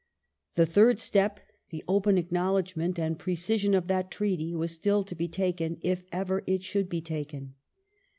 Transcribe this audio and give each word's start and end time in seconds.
The 0.55 0.65
third 0.65 0.99
step, 0.99 1.39
the 1.69 1.83
open 1.87 2.17
acknowledgment 2.17 2.97
and 2.97 3.19
precision 3.19 3.75
of 3.75 3.85
that 3.89 4.09
treaty, 4.09 4.55
was 4.55 4.71
still 4.71 5.03
to 5.03 5.13
be 5.13 5.27
taken, 5.27 5.77
if 5.81 6.01
ever 6.11 6.41
it 6.47 6.63
should 6.63 6.89
be 6.89 7.01
taken. 7.01 7.53